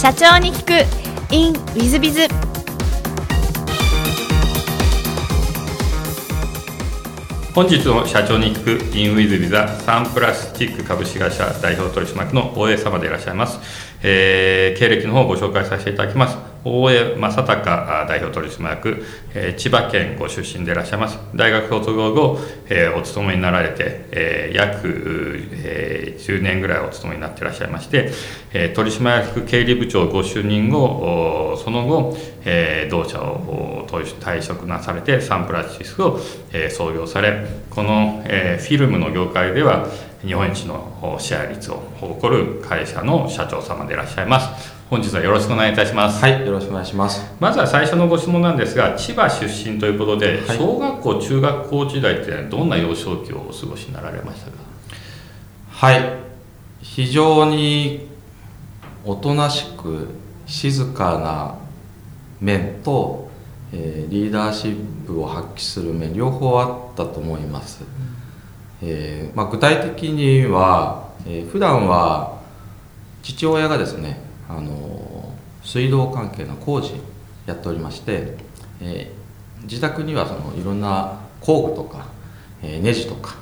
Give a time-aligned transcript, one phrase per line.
[0.00, 1.34] 社長に聞く。
[1.34, 2.28] In ウィズビズ
[7.52, 13.58] 本日の社長に聞く in ウィズビザサンプラスチック株式会社代表取締役の大江様でいらっしゃいます、
[14.04, 16.47] えー経歴の方をご紹介させていただきます。
[16.64, 19.04] 大江正隆代表取締役、
[19.34, 22.38] え千葉県ご出身でいらっしゃいます大学卒業後、
[22.68, 28.10] えお勤めになられて、え約、え10年ぐらいお勤めになっていらっしゃいまして、
[28.52, 36.20] え取締役経理部長ご就任後その後、え同社を退職なされてサンプラスチックを、
[36.52, 39.86] え創業されこの、えフィルムの業界では
[40.26, 44.77] 日本一のシェア率を誇る会社の社長様でいらっしゃいます。
[44.90, 47.22] 本日はよろしくお願いいたします、はい、よろしくお願いします。
[47.38, 50.56] まずは最初のご質問なんですが千葉出身ということで、はい。
[50.56, 54.56] 小学校中学校時代ってどんな幼少期をお過ごしになられましたか？
[55.68, 56.00] はい、
[56.80, 58.08] 非常に
[59.04, 60.08] おとなしく
[60.46, 61.56] 静かな
[62.40, 63.28] 面と、
[63.74, 67.84] えーリーダーシップを発揮する面両方あったと思います。
[68.80, 72.38] えーまあ、具体的には、えー普段は
[73.22, 75.32] 父親がですね、あの
[75.62, 76.92] 水道関係の工事
[77.46, 78.36] やっておりまして、
[78.80, 79.18] えー
[79.64, 82.06] 自宅にはそのいろんな工具とか、
[82.62, 83.34] えーネジとか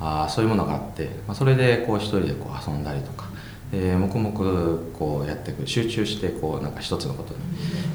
[0.00, 3.26] あそういうものがあって、まあ、それでこう一人でこう遊んだりとか、
[3.72, 7.40] えー黙々こうやっていく集中してこうなんか一つのことに、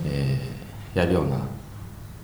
[0.05, 1.37] えーやるような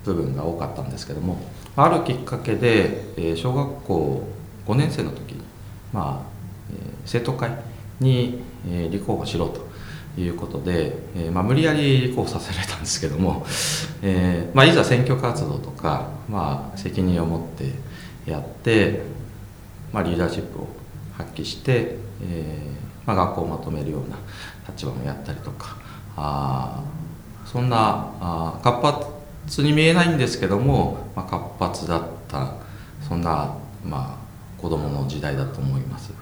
[0.06, 1.38] 部分が多かったんですけども
[1.76, 4.24] あるきっかけで、えー小学校
[4.68, 5.44] 5年生の時に、
[5.92, 6.30] まあ
[6.72, 7.52] えー生徒会
[8.00, 9.68] に、えー立候補しろと
[10.18, 13.46] いうことで、えーまあ、無理やり立候補させられたんですけども、
[14.02, 17.72] えーまあ、いざ選挙活動とか、まあ、責任を持って
[18.30, 19.02] やって、
[19.94, 20.68] まあ、リーダーシップを
[21.18, 24.18] 発揮して、えーまあ、学校をまとめるような
[24.68, 25.78] 立場もやったりとか
[26.18, 26.84] あ
[27.46, 32.54] そんなあ活発に見えないんですけども、まあ、活発だった
[33.08, 36.14] そんな、まあ、子供の時代だと思います。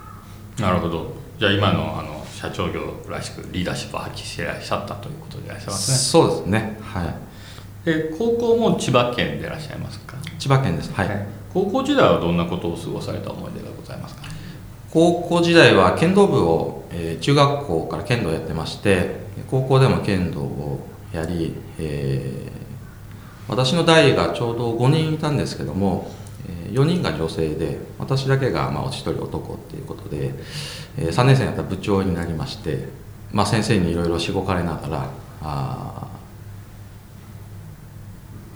[0.59, 5.97] なるほどじゃあ今のあの社長業らしくリーダーシップを発揮していらっしゃったということでいらっしゃいますね。
[5.97, 6.77] そうですね。
[6.81, 7.85] はい。
[7.85, 10.15] で高校も千葉県でいらっしゃいますか？
[10.37, 10.93] 千葉県です。
[10.93, 14.21] はい、高校時代はどんなことを過ごされた思い出がございますか？
[14.91, 19.17] 高校時代は剣道部を、えー中学校から剣道をやってまして
[19.51, 22.49] 高校でも剣道をやり、えー
[23.49, 26.18] 私の代がちょうど5人いたんですけども、え
[26.71, 30.33] 4人が女性で私だけがまあ1人男っていうことで、
[30.97, 32.85] え3年生になったら部長になりまして、
[33.31, 35.09] まあ、先生にいろいろしごかれながら
[35.41, 36.07] あ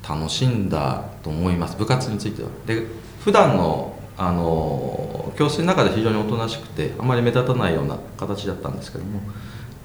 [0.07, 1.77] 楽しんだと思います。
[1.77, 2.49] 部活については。
[2.65, 2.85] で
[3.23, 9.21] 普段のあの教室の中で非常におとなしくてあまり目立たないような形だったんですけども、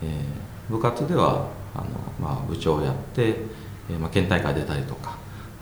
[0.03, 1.87] えー部活ではあの、
[2.21, 3.37] まあ、部長をやって、
[3.91, 5.17] えーまあ、県大会出たりとか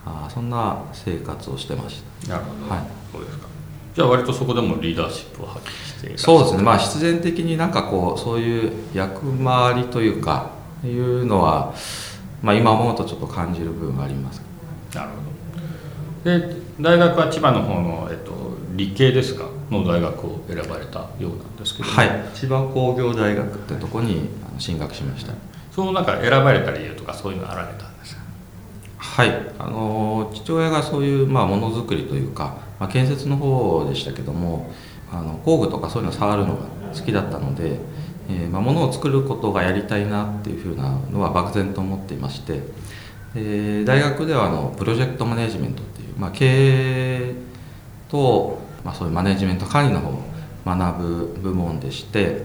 [0.07, 2.85] あーそんな生活をしてましなるほど、はい。
[3.13, 3.47] そうですか。
[3.95, 6.63] じゃあ割とそこでもリーダーシップを発揮していそうですね。
[6.63, 10.51] まあ必然的になんかこうそういう役回りというか
[10.85, 11.75] いうのは、
[12.43, 14.41] まあ、今思うとちょっと感じる部分があります。
[14.95, 15.17] なるほ
[16.31, 16.39] ど。
[16.39, 18.33] で大学は千葉の方の、えっと、
[18.77, 19.47] 理系ですか？
[19.71, 21.89] の大学を選ばれたようなんですけど。
[21.89, 22.09] も、はい。
[22.35, 24.29] 千葉工業大学ってとこに
[24.59, 25.33] 進学しました。
[25.73, 28.16] そのなんか選ばれた理由とかそういうのあられたんですか？
[29.17, 34.71] はい、あの父親がそういうまあものづくりというか、まあ、建設の方でしたけども
[35.11, 37.79] あの工具とかそういうの触るのが好きだったので、
[38.29, 42.61] えーまあ、物を作ることがやりたいなっていうふうなのは漠然と思っていまして、
[43.35, 46.45] で大学ではあのプロジェクトマネジメントっていう、まあ、経
[47.31, 47.35] 営
[48.11, 50.23] と、まあ、そういうマネジメント管理の方を
[50.67, 52.43] 学ぶ部門でして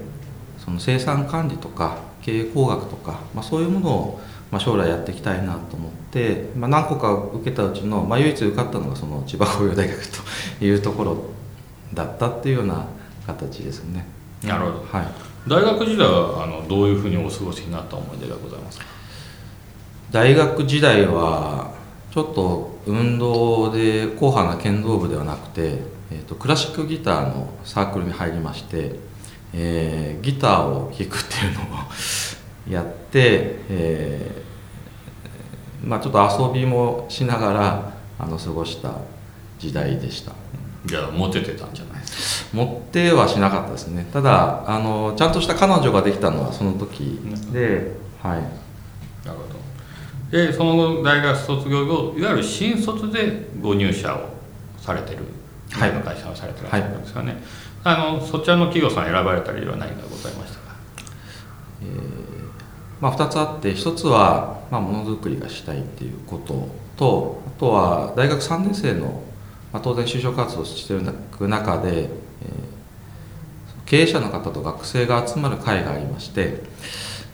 [0.57, 4.21] その生産管理とか経営工学とか、まあ、そういうものを、
[4.51, 9.97] まあ、将来やっていきたいなと思って、まあ、何個か受けたうちの、まあ、唯一受かったのがその千葉工業大学
[10.59, 11.17] というところ
[11.94, 12.85] だったっていうような
[13.25, 14.06] 形ですね。
[14.44, 14.86] なるほど。
[14.92, 15.07] はい。
[15.48, 18.86] 大学時代はあのどういうふうにお過ごしになった思い出がございますか？
[20.12, 21.74] 大学時代は
[22.12, 25.80] ちょっと運動で硬派な剣道部ではなくて、
[26.12, 28.95] えー、とクラシックギターのサークルに入りまして、
[29.53, 31.65] えーギターを弾くっていうのを
[32.69, 34.40] やって、えー
[35.83, 38.94] まあ、ちょっと遊びもしながらあの過ごした
[39.60, 40.33] 時代でした。
[40.86, 42.57] じゃあモテてたんじゃないですか？
[42.57, 44.07] 持ってはしなかったですね。
[44.12, 47.19] ただあのちゃんとした彼女ができたのはその時
[47.51, 47.92] で、
[48.22, 48.42] はい、
[49.25, 49.62] なるほど。
[50.31, 54.30] でその後大学卒業後いわゆる新卒でご入社を
[54.80, 55.19] されてる
[55.72, 55.92] はい。
[55.92, 57.42] 会社をされてらっしゃるんですかね、
[57.84, 60.40] あのそちらの企業さん選ばれた理由は何がございましたか？
[63.01, 69.24] まあ、2つあって1つはまあものづくりがしたいっていうこととあとは大学3年生の、
[69.74, 71.01] まあ、当然就職活動してる
[71.48, 72.09] 中で、えー、
[73.86, 76.62] 経営者の方と学生が集まる会がありまして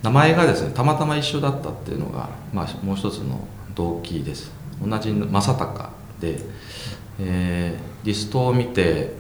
[0.04, 4.52] 名前がですねたまたま一緒だったっていうのが、まあ、もう一つの動機です。
[4.84, 6.40] 同じ正隆で、
[7.20, 9.14] えー、リストを見て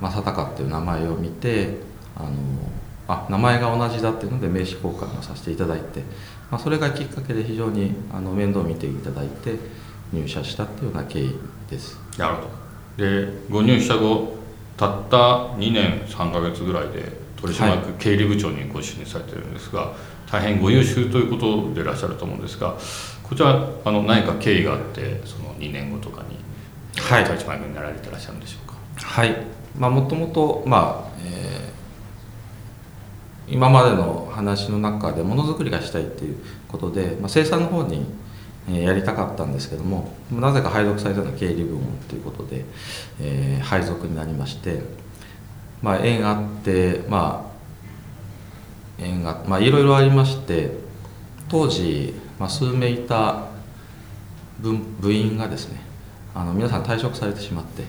[0.00, 1.76] 正隆っていう名前を見て
[2.16, 2.30] あの
[3.26, 6.00] あ名前が同じだっていうので名刺交換をさせていただいて、
[6.50, 9.56] まあ、それがきっかけで非常にあの面倒を見ていただいて
[10.12, 11.34] 入社したっていうような経緯
[11.68, 11.98] です。
[12.18, 12.48] なるほど。
[12.96, 14.36] でご入社後
[14.76, 15.16] たった
[15.56, 19.86] 2年3か月ぐらいで取締役経理部長にご就任されてるんですが、は
[20.28, 22.76] い、大変ご優秀ということでいらっしゃると思うんですが
[23.22, 26.36] こちらあの何か経緯があってその2年後とかに
[26.94, 28.76] 取締役になられてらっしゃるんでしょうか？
[28.96, 29.36] はい。
[29.78, 31.79] もともとまあ、えー、
[33.50, 36.36] 今までの話の中でものづくりがしたいっていう
[36.68, 38.06] ことで、まあ、生産の方に
[38.68, 42.64] やりたかったんですけどもなぜか配属されたのは経理部門ということで、
[43.20, 44.82] えー、配属になりまして
[45.82, 47.50] まあ縁あってま
[49.00, 50.70] あ縁がまあいろいろありまして
[51.48, 53.48] 当時、まあ、数名いた
[54.60, 55.80] 部部員がですね
[56.34, 57.82] あの皆さん退職されてしまって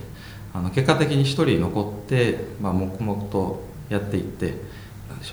[0.54, 4.56] あの結果的に1人残って、まあ、黙々とやっていって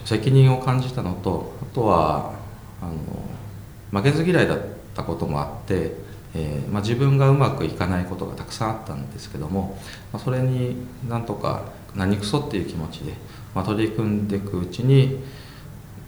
[0.05, 2.35] 責任を感じたのとあとは
[2.81, 4.61] あの負けず嫌いだっ
[4.95, 5.93] たこともあって、
[6.35, 9.79] えーまあ、自分がうまくいかないことがたくさんあったんですけども、
[10.13, 10.77] まあ、それに
[11.09, 11.65] なんとか
[11.95, 13.15] 何くそっていう気持ちで、
[13.55, 15.21] まあ、取り組んでいくうちに、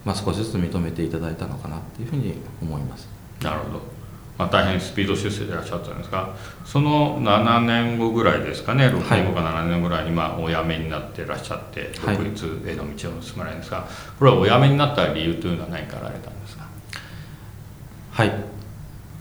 [0.04, 3.08] ま、少しずつ認めていただいたのかなっていうふうに思います。
[3.42, 3.99] なるほど
[4.40, 6.34] まあ、大変スピード出世でいらっしゃったんですが
[6.64, 13.86] その7年後ぐらいですかね6年後か7年後ぐらいにまあお辞めになっていらっしゃって独立への道を進まれるんですが
[14.18, 16.66] これはお辞めになった理由というのは何かあられたんですか
[18.12, 18.32] はい。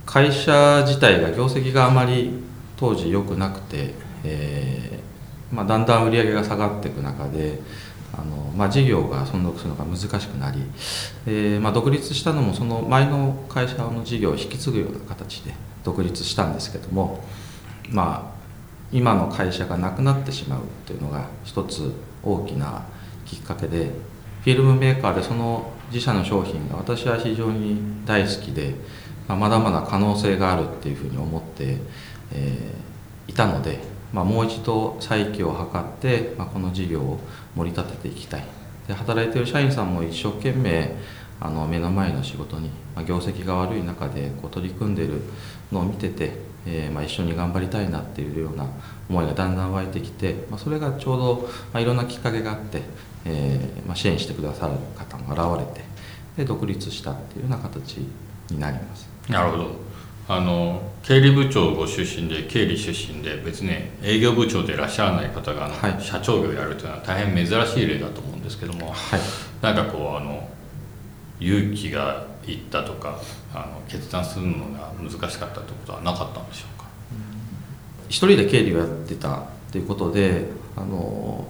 [0.06, 2.31] 会社自体が業績があまり
[2.77, 3.94] 当時良くなくて、
[4.24, 7.60] えーまあ、だんだん売り上げが下がっていく中で
[8.14, 10.64] あの、まあ、事業が存続するのが難しくなり、
[11.28, 15.54] えーまあ、独立したのもその前の会社の事業を引き継ぐような形で
[15.84, 17.24] 独立したんですけども、
[17.90, 18.40] まあ、
[18.92, 22.84] 今の会社がなくなってしまうというのが一つ大きな
[23.26, 23.92] きっかけで
[24.42, 28.76] フィルムメーカーでその自社の商品が私は非常に大好きで、
[29.28, 31.78] まあ、まだまだ可能性があるっていうふうに思って、
[32.32, 33.80] えー、いたので
[34.14, 37.20] まあ、もう一度再起を図って、まあ、この事業を
[37.56, 38.44] 盛り立てていきたい
[38.88, 40.96] で働いている社員さんも一生懸命
[41.40, 45.22] あの目の前の仕事に、まあ、業績が悪い中でこう取り組んでいる
[45.72, 46.34] のを見てて、
[46.66, 48.66] えーまあ、一緒に頑張りたいなっていうような
[49.10, 52.82] 思いがだんだん湧いてきて、ま、それがちょうど、ま、いろんなきっかけがあって、
[53.26, 55.88] えーま、支援してくださる方も現れて
[56.38, 57.98] で独立したっていうような形
[58.50, 59.10] になります。
[59.30, 59.88] なるほど
[60.31, 63.72] あの経理部長ご出身で経理出身で別に
[64.04, 69.20] 営業部長でいらっしゃらない方があの、はい、社長業をやるというのは大変珍しい例だと思うんですけども、はい、
[69.60, 70.48] なんかこうあの
[71.40, 73.20] 勇気がいったとか
[73.56, 76.86] あの決断するのが難しかったということはなかったんでしょうか？
[78.08, 81.48] 一人で経理をやってたっていうことであの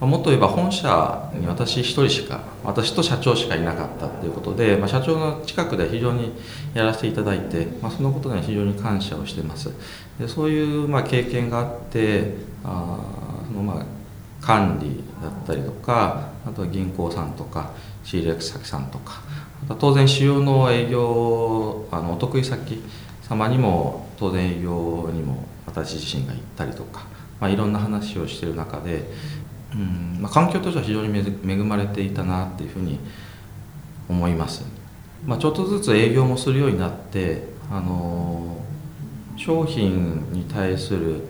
[0.00, 6.32] もっと言えば本社に私一人しか私と社長しかいなかったっていうことで、まあ、社長の近くで非常に
[6.72, 9.72] やらせていただいて、まあ、そのことには非常に感謝をしてます。
[10.20, 12.98] でそういうまあ経験があってあ
[13.48, 13.86] そのまあ
[14.40, 17.72] 管理だったりとかあとは銀行さんとか
[18.04, 19.20] 仕入れ先さんとか
[19.80, 22.80] 当然主要の営業あのお得意先
[23.22, 27.06] 様にも当然営業にも私自身が行ったりとか、
[27.40, 29.02] まあ、いろんな話をしてる中でうん
[29.74, 30.18] うん。
[30.20, 32.98] まあ、環境としては非常に恵まれていたなっていうふうに
[34.08, 34.64] 思います、
[35.24, 38.56] まあ、ちょっとずつ営業もするようになってあの
[39.36, 41.20] 商品に対する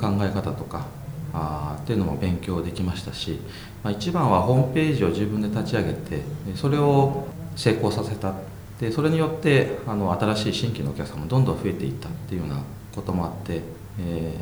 [0.00, 0.86] 考え方とか
[1.32, 3.38] あっていうのも勉強できましたし、
[3.82, 6.22] まあ、一番はホームページを自分で立ち上げて
[6.54, 8.34] それを成功させた。
[8.80, 12.62] でそれによってあの新しい新規のお客様もどんどん増えていったっていうような
[12.94, 13.60] こともあって、
[14.00, 14.32] え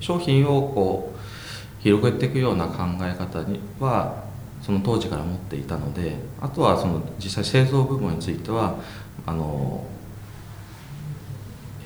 [0.00, 1.13] ー、商品をこう
[1.84, 4.24] 広げていくような考え方には
[4.62, 8.78] その当時から持っていたのであとはその実際製造部門については
[9.26, 9.84] あの、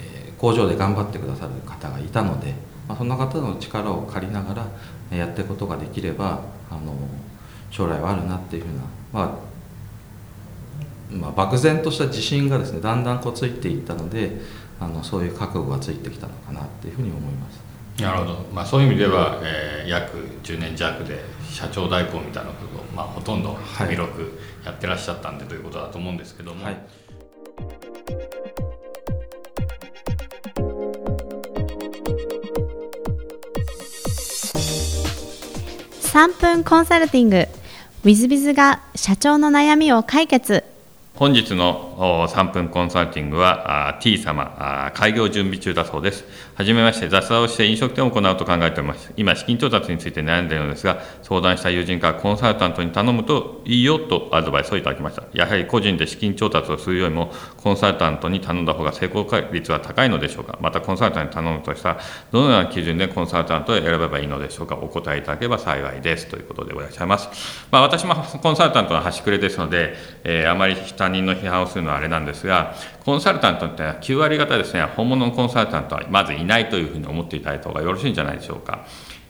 [0.01, 2.55] えー、工場で頑張ってくださる方がいたので、
[2.87, 4.55] まあ、そんな方の力を借りなが
[5.11, 6.95] らやっていくことができればあの
[7.73, 9.41] 将来はあるなっていうふうな、ま
[11.11, 14.41] あ、まあ、漠然とした自信がですねだんだんこうついていったので
[14.79, 17.68] あのそういう覚悟がついてきたのかなっていうふうに思います。
[18.01, 21.19] なるほど、まあ、そういう意味では、えー、約10年弱で
[21.51, 26.65] 社長代行みたいなことを、まあ、ほとんど広くやってらっしゃったんでということだと思うんですけども。
[26.65, 26.77] はい。
[36.03, 37.37] 3分コンサルティング。
[37.37, 37.49] w
[38.05, 40.65] i z b i z が社長の悩みを解決。
[41.19, 46.25] 本日の3分コンサルティングは T 様、開業準備中だそうです。
[46.59, 49.13] はじめまして、雑談をして飲食店を行うと考えております。
[49.17, 55.23] 今、資金調達について悩んでいるのですが、相談した友人からコンサルタントに頼むといいよとアドバイスをいただきました。
[55.33, 60.59] やはり個人で資金調達をするよりも、コンサルタントに頼んだ方が成功率は高いのでしょうか。
[60.61, 62.01] また、コンサルタントに頼むとしたら、
[62.33, 64.75] どのような基準でコンサルタントを選べばいいのでしょうか。
[64.75, 66.27] お答えいただければ幸いです。
[66.27, 67.29] ということでございます。
[67.71, 72.75] まあ、私もコンサルタントの端くれですので、えー、あまり他人の批判をするのはあれなんですが、
[73.09, 78.85] コンサルタントって9割方ですね、本物のコンサルタントはまずいないというふうに思っていただいた方がよろしいんじゃないでしょうか。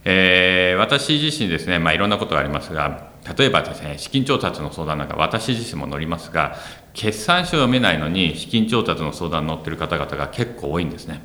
[0.05, 6.57] えー、私自身ですね、まあ、いろんなことがありますが、例えばですね、資金調達の相談なんか私自身も乗りますが、
[6.93, 11.23] 決算書を読めないのに資金調達の相談に乗ってる方々が結構多いんですね。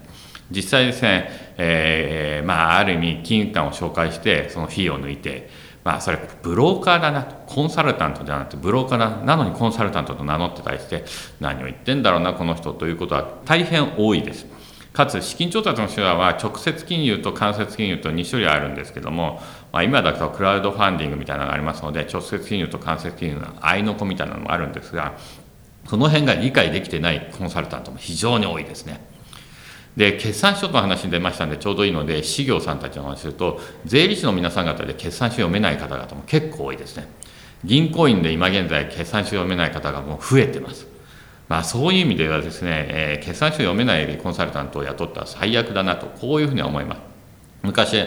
[0.52, 5.50] 実際ですね、えー、まあ、ある意味、金融機関を紹介して、その費用を抜いて、
[5.84, 11.04] まあ、それブローカーだなコンサルタントじゃなくてブローカーだなのにコンサルタントと名乗ってたりして
[11.42, 14.46] 何を言ってんだろうなこの人ということは大変多いです。
[14.94, 25.18] かつ資金調達の手段は直接金融と間接金融と2種類あるんですけども、まあ、今だとクラウドファンディングみたいなのがありますので直接金融と間接金融の合いの子みたいなのもあるんですが
[25.90, 29.13] その辺が理解できてないコンサルタントも非常に多いですね。
[29.96, 37.08] で決算書の話に出ましたんでちょうどいいので資業さんたちの話すると税理士の皆さん方で決算書読めない方々も結構多いですね。
[37.64, 40.88] 銀行員で今現在決算書読めない方がもう増えてます。
[41.48, 47.02] まあ、そういう意味ではですね、えー、決算書読めないコンサルタントを雇ったら最悪だなとこういうふうには思います。
[47.62, 47.98] 昔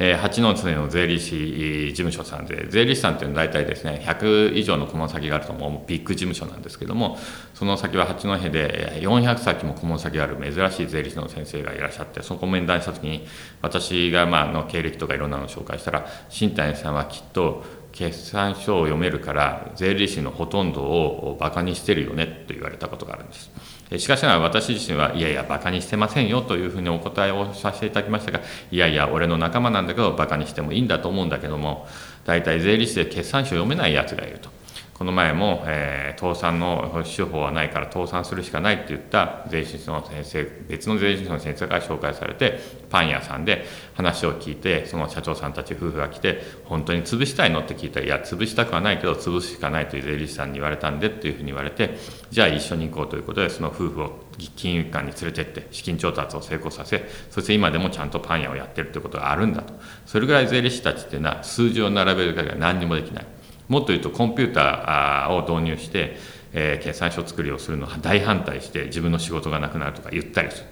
[0.00, 7.18] えー、八戸の税理士事務所さんで、税理士さんっていうのは大体ですね、100以上の顧問先があるともうビッグ事務所なんですけども、
[7.54, 13.26] その先は八戸で400先も顧問先がある珍しい税理士の先生がいらっしゃって、そこ面談したときに、
[13.60, 23.50] 私がまあの経歴とかいろんなのを紹介したら、新谷さんはきっと、決算書を読めるから税理士のほとんどをバカにしてるよねと言われたことがあるんです。
[23.96, 28.40] しかしながら私自身はいやいやバカにしてませんよというふうにお答えをさせていただきましたが
[28.70, 31.86] いやいや俺の仲間なんだけどバカにしてもいいんだと思うんだけども
[32.26, 34.57] 大体税理士で決算書を読めないやつがいると。
[34.98, 42.58] この前も、えー、倒産の手法はないから倒産するしかないって言った税理士の先生別の税理士の先生から紹介されて
[42.90, 43.64] パン屋さんで
[43.94, 51.96] 話を聞いてその社長さんたち夫婦が来て本当に潰したいのって聞いたらいや潰したくはないけど潰すしかないという税理士さんに言われたんでっていうふうに言われて
[52.32, 54.18] じゃあ一緒に行こうということでその夫婦を
[54.56, 59.74] 金融機関に連れてって資金調達を成功させそして今でもちゃんとパン屋をやってるということがあるんだと。
[60.06, 63.37] それぐらい税理士たちっていうのは数字を並べるだけでは何にもできない。
[63.68, 66.16] もっと言うとコンピューターを導入して、
[66.52, 70.64] えー、決算書作りをするのは大反対して自分の仕事がなくなるとか言ったりする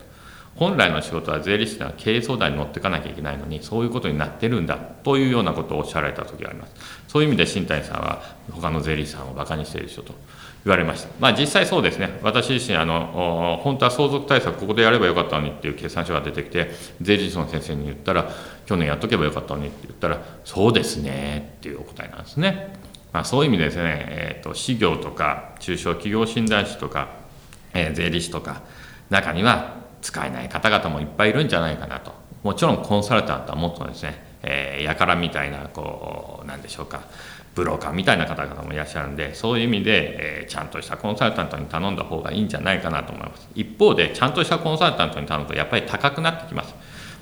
[0.56, 6.74] 本来の仕事は税理士は経営相談に乗っていかなきゃいけないのにそういうことになってるんだというようなことをおっしゃられた時があります。
[7.08, 10.14] そういう意味で新谷さんは他の税理士さんをバカにしている人と
[10.64, 11.10] 言われました。
[11.20, 12.18] まあ実際そうですね。
[12.22, 16.70] 私自身あの本当は相続対策ここでやればよかったのにっていう決算書が出てきて
[17.02, 18.30] 税理士の先生に言ったら
[18.64, 22.72] 去年やっとけばよかったのにって言ったらそうですねっていうお答えなんですね。
[23.16, 27.08] まあ、そういう意味でですね、えーと、事業とか中小企業診断士とか、
[27.72, 28.60] えー、税理士とか
[29.08, 32.12] 中には使えない方々もいっぱいいるんじゃないかなと。
[32.42, 37.04] もちろんコンサルタントはもっとですね、えー、やからみたいなこうなんでしょうか
[37.54, 43.48] ブローカーみたいな方々もいらっしゃるんでそういう意味で、えー、ちゃんとしたコンサルタントに頼んだ方がいいんじゃないかなと思います。
[43.54, 46.74] 一方でちゃんとしたコンサルタントに頼むとやっぱり高くなってきます。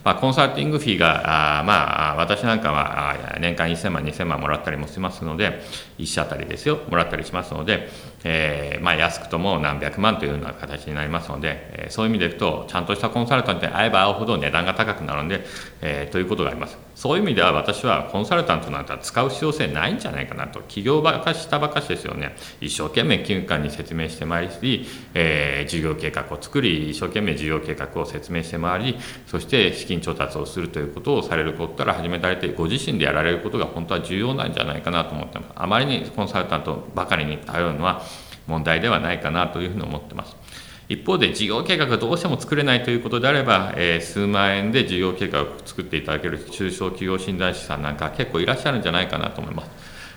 [0.05, 5.63] まあ、コンサルティングフィーが、あまあ、私なんかは年間1000万、2000万もらったりもしますので、
[5.99, 7.89] 1社当たりですよ、もらったりしますので、
[8.23, 15.45] えー、まあ、安くとも何百万というような形になりますので、えー、そういう意味でいくと、ちゃんとしたコンサルタントに会えば会うほど値段が高くなるので、
[15.81, 16.84] えー、ということがあります。
[16.95, 35.53] そういう意味では私はコンサルタントなんて使う必要性ないんじゃないかなと、企業ばかしたばかしですよね、一生懸命金融機関に説明してまいり、えー、事業計画を作り、一生懸命事業計画を説明してまいり、そして資金調達をするということをされることから始められて、ご自身でやられることが本当は重要なんじゃないかなと思ってます。
[35.57, 38.03] あまりにコンサルタントばかりに頼るのは
[38.47, 40.44] 問題ではないかなというふうに思ってます。
[40.89, 49.71] 一方で事業計画がどうしても作れないということであれば、えー、数万円で事業計画を作っていただける中小企業診断士さんなんか結構いらっしゃるんじゃないかなと思います。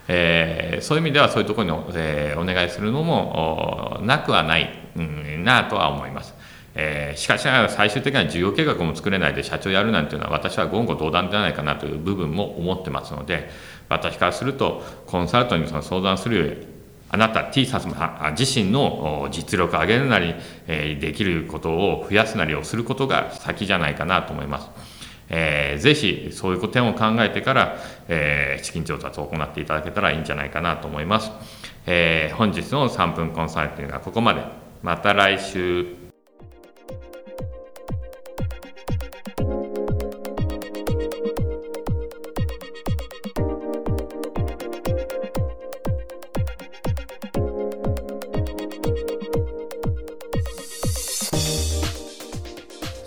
[0.09, 6.33] えー、そういう意味ではそういうところにお,、えー、お願いするのもなくはない、うん、なとは思います。
[6.79, 13.49] えー、しかしながら最終的には事業計画も作れないで社長やるなんていうのは私は言語道断じゃないかなという部分も思ってますので
[13.89, 16.76] 私からするとコンサルトにその相談するより
[17.09, 20.35] あなた T さん自身の実力を上げるなり、
[20.67, 24.97] できることを増やすなりをすることが先じゃないかなと思います。
[25.29, 31.31] えー、ぜひそういう点を考えてから、えー、資金調達を行っていただけたらいいんじゃないかなと思います。
[31.85, 34.41] えー、本日の3分コンサルティングはここまで。
[34.83, 36.06] また来週。